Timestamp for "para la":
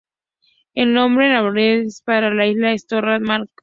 2.01-2.47